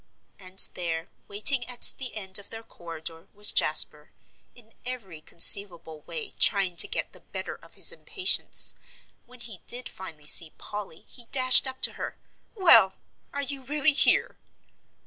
[0.39, 4.09] And there, waiting at the end of their corridor, was Jasper,
[4.55, 8.73] in every conceivable way trying to get the better of his impatience.
[9.27, 12.17] When he did finally see Polly, he dashed up to her.
[12.55, 12.95] "Well,
[13.31, 14.37] are you really here?"